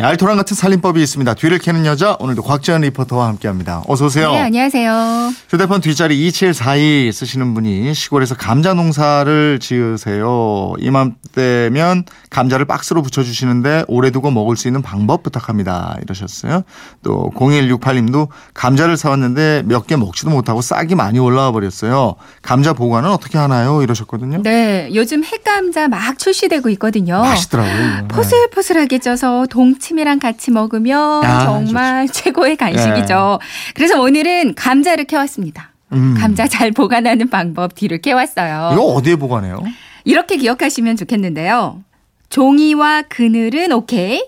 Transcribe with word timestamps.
네, 0.00 0.06
알토란 0.06 0.38
같은 0.38 0.56
살림법이 0.56 1.02
있습니다. 1.02 1.34
뒤를 1.34 1.58
캐는 1.58 1.84
여자 1.84 2.16
오늘도 2.20 2.42
곽지연 2.42 2.80
리포터와 2.80 3.26
함께합니다. 3.28 3.82
어서 3.86 4.06
오세요. 4.06 4.32
네, 4.32 4.38
안녕하세요. 4.40 5.30
휴대폰 5.50 5.82
뒷자리 5.82 6.26
2742 6.26 7.12
쓰시는 7.12 7.52
분이 7.52 7.92
시골에서 7.92 8.34
감자 8.34 8.72
농사를 8.72 9.58
지으세요. 9.60 10.72
이맘때면 10.78 12.04
감자를 12.30 12.64
박스로 12.64 13.02
붙여주시는데 13.02 13.84
오래 13.88 14.10
두고 14.10 14.30
먹을 14.30 14.56
수 14.56 14.68
있는 14.68 14.80
방법 14.80 15.22
부탁합니다. 15.22 15.98
이러셨어요. 16.02 16.62
또 17.02 17.30
0168님도 17.36 18.28
감자를 18.54 18.96
사왔는데 18.96 19.64
몇 19.66 19.86
개 19.86 19.96
먹지도 19.96 20.30
못하고 20.30 20.62
싹이 20.62 20.94
많이 20.94 21.18
올라와 21.18 21.52
버렸어요. 21.52 22.14
감자 22.40 22.72
보관은 22.72 23.10
어떻게 23.10 23.36
하나요? 23.36 23.82
이러셨거든요. 23.82 24.40
네, 24.44 24.88
요즘 24.94 25.24
핵감자 25.24 25.88
막 25.88 26.18
출시되고 26.18 26.70
있거든요. 26.70 27.20
맛있더라고요. 27.20 27.76
네. 28.02 28.08
포슬포슬하게 28.08 28.98
쪄서 29.00 29.46
동치 29.50 29.89
미랑 29.94 30.18
같이 30.18 30.50
먹으면 30.50 31.24
아, 31.24 31.44
정말 31.44 32.06
최고의 32.12 32.56
간식이죠. 32.56 33.38
그래서 33.74 34.00
오늘은 34.00 34.54
감자를 34.54 35.04
캐왔습니다. 35.04 35.72
음. 35.92 36.14
감자 36.18 36.46
잘 36.46 36.70
보관하는 36.70 37.28
방법 37.30 37.74
뒤를 37.74 38.00
캐왔어요. 38.00 38.70
이거 38.72 38.82
어디에 38.82 39.16
보관해요? 39.16 39.62
이렇게 40.04 40.36
기억하시면 40.36 40.96
좋겠는데요. 40.96 41.82
종이와 42.28 43.02
그늘은 43.08 43.72
오케이. 43.72 44.22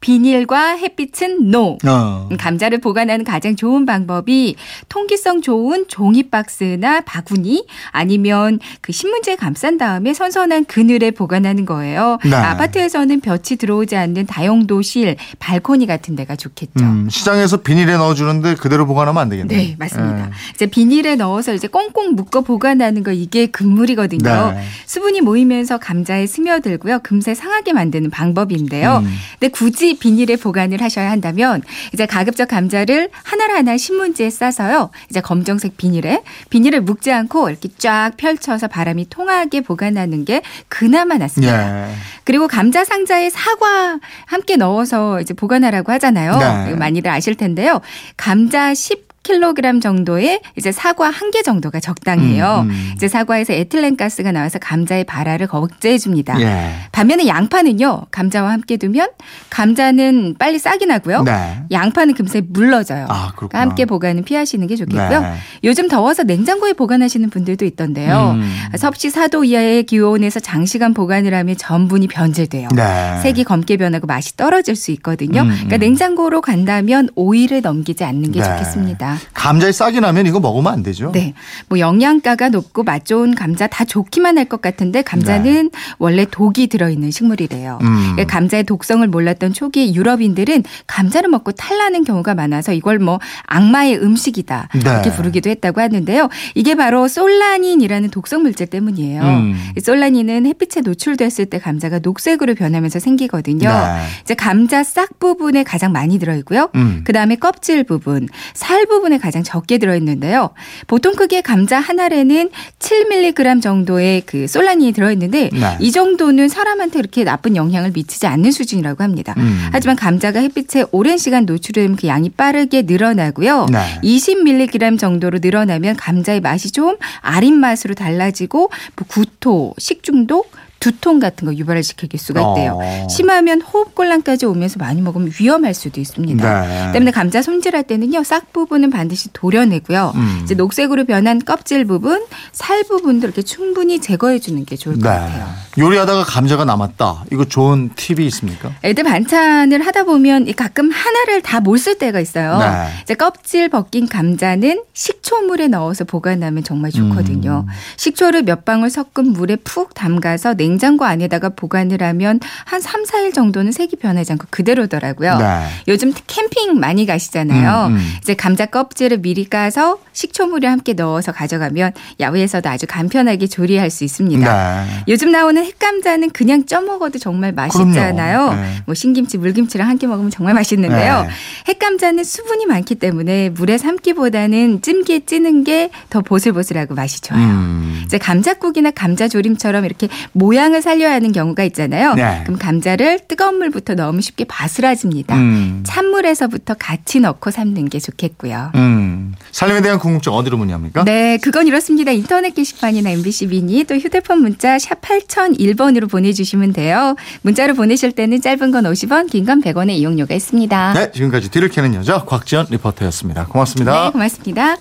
비닐과 0.00 0.76
햇빛은 0.76 1.50
no. 1.50 1.78
어. 1.86 2.28
음, 2.30 2.36
감자를 2.36 2.78
보관하는 2.78 3.24
가장 3.24 3.54
좋은 3.54 3.84
방법이 3.84 4.56
통기성 4.88 5.42
좋은 5.42 5.86
종이 5.88 6.24
박스나 6.24 7.02
바구니 7.02 7.66
아니면 7.90 8.58
그 8.80 8.92
신문지에 8.92 9.36
감싼 9.36 9.76
다음에 9.78 10.14
선선한 10.14 10.64
그늘에 10.64 11.10
보관하는 11.10 11.66
거예요. 11.66 12.18
네. 12.24 12.34
아파트에서는 12.34 13.20
볕이 13.20 13.56
들어오지 13.56 13.96
않는 13.96 14.26
다용도실, 14.26 15.16
발코니 15.38 15.86
같은 15.86 16.16
데가 16.16 16.36
좋겠죠. 16.36 16.84
음, 16.84 17.08
시장에서 17.10 17.58
비닐에 17.58 17.96
넣어주는데 17.96 18.54
그대로 18.54 18.86
보관하면 18.86 19.20
안 19.22 19.28
되겠네요. 19.28 19.58
네, 19.58 19.76
맞습니다. 19.78 20.26
예. 20.26 20.30
이제 20.54 20.66
비닐에 20.66 21.16
넣어서 21.16 21.52
이제 21.52 21.68
꽁꽁 21.68 22.14
묶어 22.14 22.40
보관하는 22.40 23.02
거 23.02 23.12
이게 23.12 23.46
금물이거든요. 23.46 24.52
네. 24.54 24.64
수분이 24.86 25.20
모이면서 25.20 25.78
감자에 25.78 26.26
스며들고요. 26.26 27.00
금세 27.02 27.34
상하게 27.34 27.72
만드는 27.74 28.10
방법인데요. 28.10 29.02
음. 29.04 29.14
근데 29.38 29.48
굳이 29.52 29.89
비닐에 29.98 30.36
보관을 30.36 30.82
하셔야 30.82 31.10
한다면 31.10 31.62
이제 31.92 32.06
가급적 32.06 32.48
감자를 32.48 33.10
하나하나 33.22 33.76
신문지에 33.76 34.30
싸서요. 34.30 34.90
이제 35.08 35.20
검정색 35.20 35.76
비닐에 35.76 36.22
비닐을 36.50 36.80
묶지 36.80 37.12
않고 37.12 37.50
이렇게 37.50 37.68
쫙 37.78 38.12
펼쳐서 38.16 38.68
바람이 38.68 39.08
통하게 39.08 39.60
보관하는 39.60 40.24
게 40.24 40.42
그나마 40.68 41.18
낫습니다. 41.18 41.90
예. 41.90 41.94
그리고 42.24 42.48
감자 42.48 42.84
상자에 42.84 43.30
사과 43.30 43.98
함께 44.26 44.56
넣어서 44.56 45.20
이제 45.20 45.34
보관하라고 45.34 45.92
하잖아요. 45.92 46.66
네. 46.66 46.74
많이들 46.74 47.10
아실 47.10 47.34
텐데요. 47.34 47.80
감자 48.16 48.74
10 48.74 49.09
킬로그램 49.34 49.80
정도의 49.80 50.40
이제 50.56 50.72
사과 50.72 51.08
한 51.10 51.30
개 51.30 51.42
정도가 51.42 51.78
적당해요. 51.78 52.62
음, 52.64 52.70
음. 52.70 52.92
이제 52.96 53.06
사과에서 53.06 53.52
에틸렌 53.52 53.96
가스가 53.96 54.32
나와서 54.32 54.58
감자의 54.58 55.04
발화를 55.04 55.46
억제해 55.48 55.96
줍니다. 55.96 56.40
예. 56.40 56.72
반면에 56.90 57.28
양파는요. 57.28 58.06
감자와 58.10 58.50
함께 58.50 58.76
두면 58.78 59.10
감자는 59.48 60.34
빨리 60.40 60.58
싹이 60.58 60.86
나고요. 60.86 61.22
네. 61.22 61.62
양파는 61.70 62.14
금세 62.14 62.42
물러져요. 62.48 63.04
아, 63.08 63.28
그렇구나. 63.36 63.48
그러니까 63.48 63.60
함께 63.60 63.84
보관은 63.84 64.24
피하시는 64.24 64.66
게 64.66 64.74
좋겠고요. 64.74 65.20
네. 65.20 65.34
요즘 65.62 65.86
더워서 65.86 66.24
냉장고에 66.24 66.72
보관하시는 66.72 67.30
분들도 67.30 67.64
있던데요. 67.64 68.32
음. 68.34 68.52
섭씨 68.76 69.10
4도 69.10 69.46
이하의 69.46 69.84
기온에서 69.84 70.40
장시간 70.40 70.92
보관을 70.94 71.32
하면 71.32 71.56
전분이 71.56 72.08
변질돼요. 72.08 72.70
네. 72.74 73.20
색이 73.22 73.44
검게 73.44 73.76
변하고 73.76 74.08
맛이 74.08 74.36
떨어질 74.36 74.74
수 74.74 74.90
있거든요. 74.92 75.42
음, 75.42 75.48
그러니까 75.50 75.76
음. 75.76 75.78
냉장고로 75.78 76.40
간다면 76.40 77.08
오일을 77.14 77.60
넘기지 77.60 78.02
않는 78.02 78.32
게 78.32 78.40
네. 78.40 78.44
좋겠습니다. 78.44 79.18
감자에 79.34 79.72
싹이 79.72 80.00
나면 80.00 80.26
이거 80.26 80.40
먹으면 80.40 80.72
안 80.72 80.82
되죠? 80.82 81.12
네. 81.12 81.34
뭐 81.68 81.78
영양가가 81.78 82.50
높고 82.50 82.82
맛 82.84 83.04
좋은 83.06 83.34
감자 83.34 83.66
다 83.66 83.84
좋기만 83.84 84.36
할 84.36 84.50
것 84.50 84.60
같은데 84.62 85.02
감자는 85.02 85.70
원래 85.98 86.26
독이 86.28 86.66
들어있는 86.66 87.10
식물이래요. 87.12 87.78
네. 87.80 87.86
음. 87.86 87.96
그러니까 88.12 88.24
감자의 88.26 88.64
독성을 88.64 89.06
몰랐던 89.06 89.52
초기 89.52 89.94
유럽인들은 89.94 90.64
감자를 90.88 91.28
먹고 91.30 91.52
탈나는 91.52 92.04
경우가 92.04 92.34
많아서 92.34 92.72
이걸 92.72 92.98
뭐 92.98 93.20
악마의 93.46 94.02
음식이다 94.02 94.68
네. 94.74 94.80
이렇게 94.80 95.12
부르기도 95.12 95.48
했다고 95.50 95.80
하는데요. 95.80 96.28
이게 96.54 96.74
바로 96.74 97.06
솔라닌이라는 97.06 98.10
독성 98.10 98.42
물질 98.42 98.66
때문이에요. 98.66 99.22
음. 99.22 99.56
이 99.76 99.80
솔라닌은 99.80 100.46
햇빛에 100.46 100.80
노출됐을 100.80 101.46
때 101.46 101.58
감자가 101.58 102.00
녹색으로 102.00 102.54
변하면서 102.54 102.98
생기거든요. 102.98 103.68
네. 103.68 104.06
이제 104.22 104.34
감자 104.34 104.82
싹 104.82 105.18
부분에 105.18 105.62
가장 105.62 105.92
많이 105.92 106.18
들어있고요. 106.18 106.70
음. 106.74 107.02
그 107.04 107.12
다음에 107.12 107.36
껍질 107.36 107.84
부분, 107.84 108.28
살 108.54 108.86
부분 108.86 108.99
에 109.12 109.18
가장 109.18 109.42
적게 109.42 109.78
들어있는데요. 109.78 110.50
보통 110.86 111.14
크기의 111.14 111.42
감자 111.42 111.80
한 111.80 111.98
알에는 111.98 112.50
7mg 112.78 113.62
정도의 113.62 114.22
그 114.26 114.46
솔라닌이 114.46 114.92
들어있는데 114.92 115.50
네. 115.52 115.76
이 115.80 115.90
정도는 115.90 116.48
사람한테 116.48 116.98
그렇게 116.98 117.24
나쁜 117.24 117.56
영향을 117.56 117.90
미치지 117.92 118.26
않는 118.26 118.52
수준이라고 118.52 119.02
합니다. 119.02 119.34
음. 119.38 119.68
하지만 119.72 119.96
감자가 119.96 120.40
햇빛에 120.40 120.84
오랜 120.92 121.18
시간 121.18 121.46
노출되면 121.46 121.96
그 121.96 122.06
양이 122.06 122.28
빠르게 122.28 122.82
늘어나고요. 122.82 123.66
네. 123.72 124.00
20mg 124.02 124.98
정도로 124.98 125.38
늘어나면 125.42 125.96
감자의 125.96 126.40
맛이 126.40 126.70
좀 126.70 126.96
아린 127.20 127.56
맛으로 127.56 127.94
달라지고 127.94 128.70
뭐 128.96 129.06
구토, 129.08 129.74
식중독, 129.78 130.52
두통 130.80 131.20
같은 131.20 131.46
거 131.46 131.54
유발을 131.54 131.82
시킬 131.82 132.08
수가 132.18 132.40
있대요. 132.40 132.78
어. 132.82 133.08
심하면 133.08 133.60
호흡곤란까지 133.60 134.46
오면서 134.46 134.78
많이 134.78 135.00
먹으면 135.02 135.30
위험할 135.38 135.74
수도 135.74 136.00
있습니다. 136.00 136.62
네. 136.66 136.92
때문에 136.92 137.10
감자 137.10 137.42
손질할 137.42 137.84
때는요 137.84 138.24
싹 138.24 138.52
부분은 138.52 138.90
반드시 138.90 139.28
도려내고요. 139.32 140.12
음. 140.14 140.40
이제 140.42 140.54
녹색으로 140.54 141.04
변한 141.04 141.38
껍질 141.38 141.84
부분, 141.84 142.24
살 142.52 142.82
부분도 142.84 143.26
이렇게 143.26 143.42
충분히 143.42 144.00
제거해 144.00 144.38
주는 144.38 144.64
게 144.64 144.74
좋을 144.76 144.98
것 144.98 145.02
네. 145.10 145.16
같아요. 145.18 145.48
요리하다가 145.78 146.24
감자가 146.24 146.64
남았다. 146.64 147.24
이거 147.30 147.44
좋은 147.44 147.90
팁이 147.94 148.26
있습니까? 148.26 148.72
애들 148.82 149.04
반찬을 149.04 149.86
하다 149.86 150.04
보면 150.04 150.48
이 150.48 150.52
가끔 150.54 150.90
하나를 150.90 151.42
다 151.42 151.60
못 151.60 151.76
쓸 151.78 151.98
때가 151.98 152.20
있어요. 152.20 152.58
네. 152.58 152.88
이제 153.02 153.14
껍질 153.14 153.68
벗긴 153.68 154.08
감자는 154.08 154.82
식초물에 154.94 155.68
넣어서 155.68 156.04
보관하면 156.04 156.64
정말 156.64 156.90
좋거든요. 156.90 157.64
음. 157.68 157.72
식초를 157.96 158.42
몇 158.44 158.64
방울 158.64 158.88
섞은 158.90 159.32
물에 159.32 159.56
푹 159.56 159.92
담가서 159.94 160.54
냉 160.54 160.69
장고 160.78 161.04
안에다가 161.04 161.50
보관을 161.50 162.02
하면 162.02 162.40
한 162.64 162.80
3, 162.80 163.04
4일 163.04 163.34
정도는 163.34 163.72
색이 163.72 163.96
변하지 163.96 164.32
않고 164.32 164.46
그대로더라고요. 164.50 165.38
네. 165.38 165.64
요즘 165.88 166.12
캠핑 166.26 166.78
많이 166.78 167.06
가시잖아요. 167.06 167.86
음, 167.88 167.96
음. 167.96 168.12
이제 168.20 168.34
감자 168.34 168.66
껍질을 168.66 169.18
미리 169.18 169.48
까서 169.48 169.98
식초물에 170.12 170.68
함께 170.68 170.92
넣어서 170.92 171.32
가져가면 171.32 171.92
야외에서도 172.20 172.68
아주 172.68 172.86
간편하게 172.86 173.46
조리할 173.46 173.90
수 173.90 174.04
있습니다. 174.04 174.84
네. 174.84 175.04
요즘 175.08 175.30
나오는 175.30 175.64
햇감자는 175.64 176.30
그냥 176.30 176.66
쪄 176.66 176.80
먹어도 176.80 177.18
정말 177.18 177.52
맛있잖아요. 177.52 178.52
네. 178.54 178.82
뭐 178.86 178.94
신김치, 178.94 179.38
물김치랑 179.38 179.88
함께 179.88 180.06
먹으면 180.06 180.30
정말 180.30 180.54
맛있는데요. 180.54 181.22
네. 181.22 181.28
햇감자는 181.68 182.24
수분이 182.24 182.66
많기 182.66 182.94
때문에 182.94 183.50
물에 183.50 183.78
삶기보다는 183.78 184.82
찜기에 184.82 185.20
찌는 185.26 185.64
게 185.64 185.90
더 186.10 186.20
보슬보슬하고 186.20 186.94
맛이 186.94 187.20
좋아요. 187.20 187.42
음. 187.42 188.02
이제 188.04 188.18
감자국이나 188.18 188.90
감자조림처럼 188.90 189.84
이렇게 189.84 190.08
모양 190.32 190.59
을 190.60 190.82
살려야 190.82 191.12
하는 191.14 191.32
경우가 191.32 191.64
있잖아요. 191.64 192.14
네. 192.14 192.42
그럼 192.44 192.58
감자를 192.58 193.20
뜨거운 193.26 193.56
물부터 193.58 193.94
넣으면 193.94 194.20
쉽게 194.20 194.44
바스라집니다. 194.44 195.34
음. 195.34 195.82
찬물에서부터 195.86 196.74
같이 196.74 197.18
넣고 197.20 197.50
삶는 197.50 197.88
게 197.88 197.98
좋겠고요. 197.98 198.70
음. 198.74 199.34
살림에 199.52 199.80
대한 199.80 199.98
궁금증 199.98 200.32
어디로 200.32 200.58
문의합니까? 200.58 201.04
네, 201.04 201.38
그건 201.38 201.66
이렇습니다. 201.66 202.12
인터넷 202.12 202.54
게시판이나 202.54 203.10
MBC 203.10 203.46
미니 203.46 203.84
또 203.84 203.96
휴대폰 203.96 204.42
문자 204.42 204.78
샵 204.78 205.00
8001번으로 205.00 206.08
보내주시면 206.10 206.72
돼요. 206.74 207.16
문자로 207.42 207.74
보내실 207.74 208.12
때는 208.12 208.40
짧은 208.42 208.70
건 208.70 208.84
50원, 208.84 209.30
긴 209.30 209.46
건 209.46 209.62
100원의 209.62 209.92
이용료가 209.92 210.34
있습니다. 210.34 210.92
네, 210.92 211.10
지금까지 211.12 211.50
뒤를 211.50 211.68
캐는 211.70 211.94
여자 211.94 212.18
곽지연 212.24 212.66
리포터였습니다. 212.70 213.46
고맙습니다. 213.46 214.04
네, 214.04 214.10
고맙습니다. 214.12 214.76